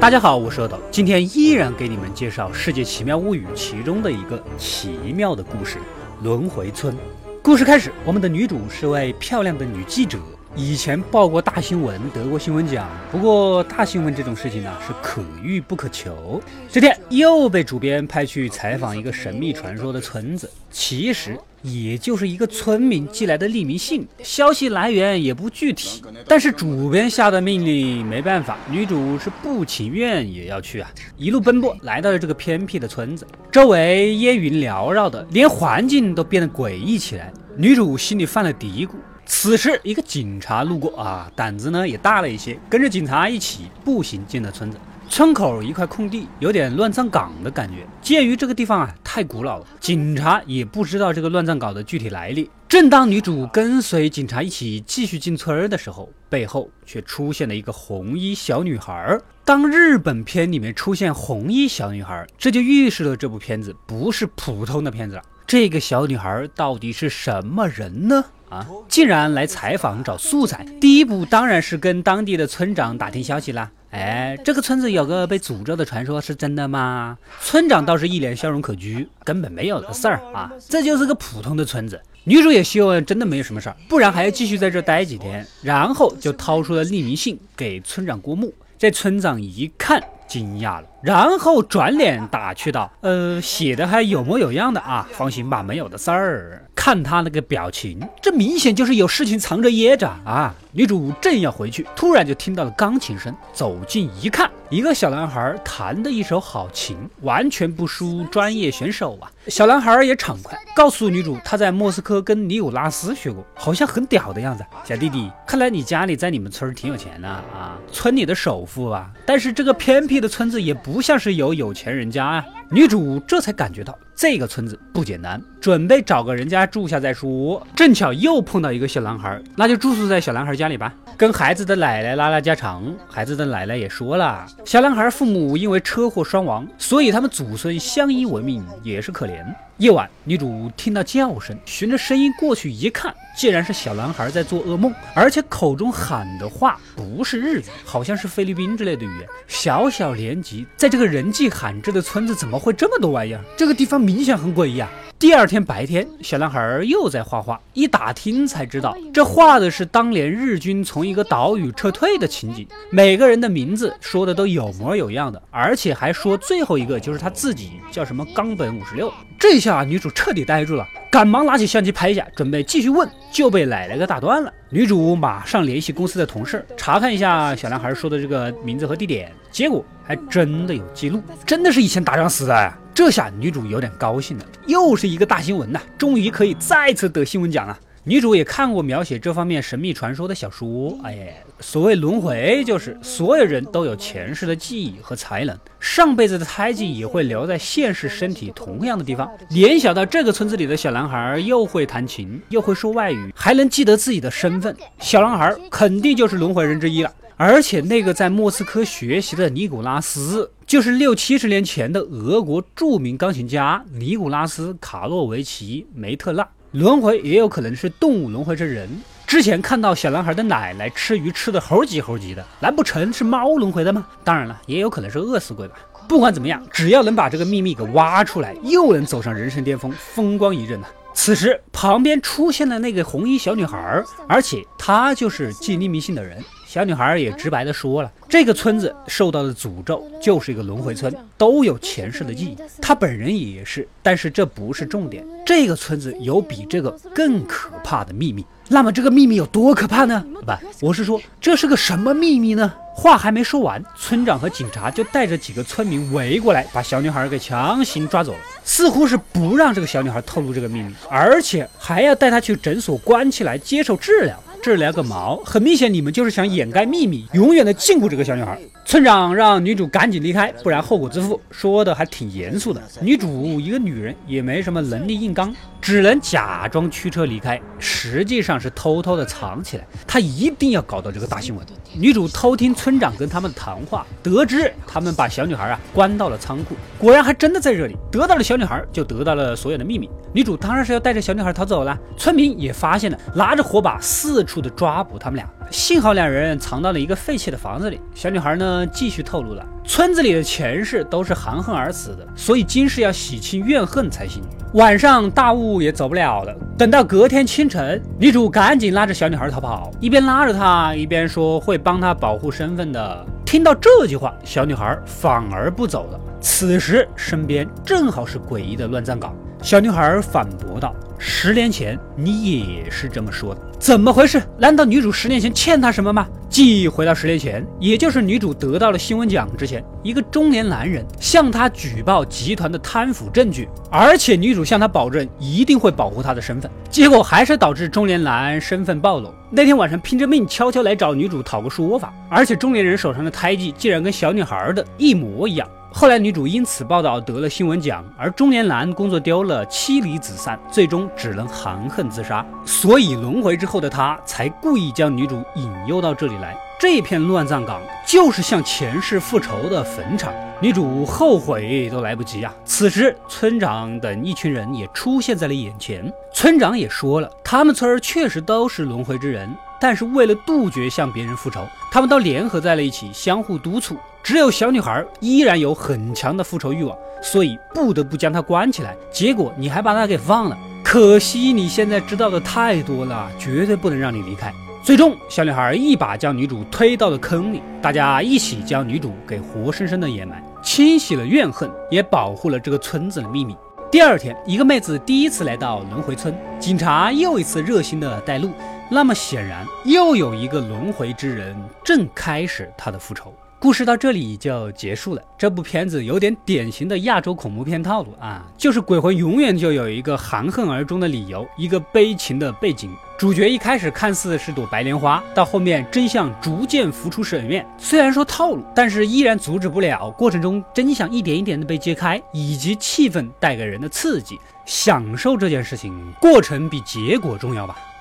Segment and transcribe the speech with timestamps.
[0.00, 5.78] 大家好，我是阿斗，今天依然给你们介绍《世界奇妙物语》其中的一个奇妙的故事——
[6.22, 6.96] 轮回村。
[7.42, 10.20] 故事开始，我们的女主是位漂亮的女记者。
[10.58, 12.90] 以前报过大新闻，得过新闻奖。
[13.12, 16.42] 不过大新闻这种事情呢，是可遇不可求。
[16.68, 26.02] 这天又被主编派去采访一个神秘传说的村子，其实也就是一个村民寄来的匿名信，消息来源也不具体。
[26.26, 30.90] 但是主编下的命令，没办法，女主是不情愿也要去啊。
[31.16, 37.32] 一路奔波来到了这个偏僻的村子，周围烟云缭绕的，连环境都变得诡异起来。
[37.56, 38.90] 女主心里犯了嘀咕。
[39.30, 44.78] 此时，一个警察路过啊，胆子呢也大了一些，跟着警察一起步行进了村子。
[45.06, 47.86] 村口一块空地，有点乱葬岗的感觉。
[48.00, 52.50] 鉴于这个地方啊太古老了，警察也不知道这个乱葬岗的具体来历。
[52.66, 59.18] 正当女主跟随警察一起继续进村的时候，背后却出现了一个红衣小女孩。
[59.44, 65.22] 当日本片里面出现红衣小女孩，这就预示了这部片子不是普通的片子了。
[65.48, 68.22] 这个小女孩到底是什么人呢？
[68.50, 68.66] 啊！
[68.86, 73.70] 竟然来采访找素材，第一步当然是跟当地的村长打听消息啦。
[73.88, 77.16] 哎，这个村子有个被诅咒的传说，是真的吗？
[77.40, 81.98] 村长倒是一脸笑容可掬，根本没有的事儿啊，这就是个普通的村子。
[82.24, 85.46] 女主也希望真的没有什么事儿，不然还要继续在这待几天。
[85.62, 88.52] 然后就掏出了匿名信给村长过目。
[88.78, 90.02] 这村长一看。
[90.28, 96.64] 惊讶了，然后转脸打趣道：“呃，写的还有模有样的啊，放心吧，没有的事儿。
[96.76, 109.28] 看他那个表情，这明显就是有事情藏着掖着啊。”女主正要回去，突然就听到了钢琴声，走近一看，一个小男孩弹的一手好琴，完全不输专业选手啊。
[109.48, 114.64] 小男孩也畅快，告诉女主他在莫斯科跟尼古拉斯学过，好像很屌的样子。
[114.84, 119.10] 小弟弟，看来你家里在你们村挺有钱的啊，村里的首富啊。
[119.26, 122.46] 但是这个偏僻的村子也不像是有有钱人家啊。
[122.70, 127.66] 女主这才感觉到这个村子不简单，准备找个人家住下再说。
[127.74, 132.84] 正巧又碰到一个小男孩，那就住宿在小男孩家里吧，跟孩子的奶奶拉拉家常。
[133.08, 139.44] 孩子的奶奶也说了，小男孩父母因为车祸双亡，所以他们祖孙相依为命，也是可怜。
[139.78, 149.28] 夜晚，女主听到叫声，循着声音过去一看，竟然是小男孩在做噩梦，而且口中喊的话不是日语，好像是菲律宾之类的语言。
[149.46, 153.40] 小小年纪，在这个人迹罕至的村子，怎么会这么多玩意儿？
[153.56, 154.90] 这个地方明显很诡异啊！
[155.16, 162.66] 第二天白天，小男孩又在画画，一打听才知道，这画的是当年日军从一个岛屿撤退的情景。
[162.90, 169.12] 每个人的名字说的都有模有样的，而且还说最后一个就是他自己叫什么冈本五十六。
[169.40, 174.52] 这下女主彻底呆住了，赶忙拿起相机拍下，准备继续问，就被奶奶给打断了。
[174.70, 182.74] 女主马上联系公司的同事，查看一下小男孩说的这个名字和地点，结果还真的有记录， 真的是以前打仗死的。
[182.94, 187.78] 这下女主有点高兴了，又是一个大新闻呐，终于可以再次得新闻奖了。
[188.08, 199.30] 女主也看过描写这方面神秘传说的小说，哎，所谓轮回，就是所有人都有前世的记忆和才能，上辈子的胎记也会留在现实身体同样的地方。
[199.50, 207.12] 联想到这个村子里的小男孩又会弹琴，又会说外语，还能记得自己的身份，小男孩肯定就是轮回人之一了。
[207.36, 216.48] 而且那个在莫斯科学习的尼古拉斯，就是六七十年前的俄国著名钢琴家尼古拉斯·卡洛维奇·梅特纳。
[216.72, 218.86] 轮回也有可能是动物轮回成人。
[219.26, 224.06] 之前看到小男孩的奶奶吃鱼吃的猴急猴急的，难不成是猫轮回的吗？
[224.22, 225.76] 当然了，也有可能是饿死鬼吧。
[226.06, 230.86] 不管怎么样，只要能把这个秘密给挖出来，又能走上人生巅峰，风光一阵呢。
[231.20, 236.40] 此时旁边出现了那个红衣小女孩，而且她就是寄匿名信的人。
[236.64, 242.56] 小女孩也直白的说了，这个村子受到的诅咒就是一个轮回村，都有前世的记忆。
[242.80, 245.26] 她本人也是，但是这不是重点。
[245.44, 248.46] 这个村子有比这个更可怕的秘密。
[248.68, 250.24] 那么这个秘密有多可怕呢？
[250.46, 252.72] 不，我是说这是个什么秘密呢？
[252.98, 264.36] 话还没说完，村长和警察就带着几个村民围过来，把小女孩给强行抓走了，似乎是不让这个小女孩透露这个秘密，而且还要带她去诊所关起来接受治疗。
[264.60, 265.36] 治疗个毛！
[265.44, 268.58] 很明显，你们就是想掩盖秘密，永远的禁锢这个小女孩。
[268.84, 271.40] 村长让女主赶紧离开，不然后果自负。
[271.52, 272.82] 说的还挺严肃的。
[273.00, 279.86] 女主一个女人也没什么能力硬刚，只能假装驱车离开，实际上是偷偷的藏起来。
[280.06, 281.64] 他一定要搞到这个大新闻。
[281.94, 287.96] 女主偷听村长跟他们的谈话，得知他们把小女孩啊关到了仓库，果然还真的在这里。
[288.10, 290.08] 得到了小女孩，就得到了所有的秘密。
[290.32, 291.98] 女主当然是要带着小女孩逃走了。
[292.16, 295.48] 村民也发现了，拿着火把四处的抓捕他们俩。
[295.70, 298.00] 幸好两人藏到了一个废弃的房子里。
[298.14, 304.42] 小女孩呢，继续透露了，村子里的前世都是含恨而死的，所以今世要洗清怨恨才行。
[304.74, 313.26] 晚上大雾也走不了了，等到隔天清晨，女主赶紧拉着小女孩逃跑，一边拉着她，一边说会帮她保护身份的。
[313.46, 316.20] 听到这句话，小女孩反而不走了。
[316.38, 320.94] 此时身边正好是诡异的乱葬岗，小女孩反驳道。
[321.20, 324.40] 十年前你也是这么说的，怎么回事？
[324.56, 326.28] 难道女主十年前欠他什么吗？
[326.48, 339.34] 记忆回到十年前，也就是女主得到了新闻奖之前，一个中年男人向她举报集团的贪腐证据，而且女主向他保证一定会保护他的身份，结果还是导致中年男身份暴露。
[339.50, 345.68] 那天晚上拼着命悄悄来找女主讨个说法，而且中年人手上的胎记竟然跟小女孩的一模一样。
[345.90, 352.44] 后来，女主因此报道得了新闻奖，而中年男工作丢了，妻离子散，最终只能含恨自杀。
[352.64, 356.56] 所以轮回之后的他才故意将女主引诱到这里来。
[356.78, 362.54] 这片乱葬岗就是向前世复仇的坟场，女主后悔都来不及啊！
[362.64, 366.12] 此时，村长等一群人也出现在了眼前。
[366.32, 373.96] 村长也说了，他们村儿确实都是轮回之人，但是为了杜绝向别人复仇，他们都联合在了一起，相互督促。
[374.22, 378.94] 只有小女孩依然有很强的复仇欲望，所以不得不将她关起来。
[379.10, 384.52] 结果你还把她给放了，可惜你现在知道的太多了，绝对不能让你离开。
[384.82, 393.56] 最终，小女孩一把将女主推到了坑里，大家一起将女主给活生生的掩埋，清洗了怨恨，也保护了这个村子的秘密。
[393.90, 398.50] 第二天，一个妹子第一次来到轮回村，警察又一次热心的带路。
[398.90, 401.54] 那么显然，又有一个轮回之人
[401.84, 403.34] 正开始他的复仇。
[403.60, 405.22] 故事到这里就结束了。
[405.36, 412.90] 这部片子有点典型的亚洲恐怖片套路啊，就是鬼魂永远就有一个含恨而终的理由，一个悲情的背景。
[413.18, 417.66] 主角一开始看似是朵白莲花，到后面真相逐渐浮出水面。
[417.76, 420.08] 虽然说套路，但是依然阻止不了。
[420.12, 424.38] 过程中真相一点一点的被揭开，以及气氛带给人的刺激。
[424.64, 427.76] 享受这件事情，过程比结果重要吧。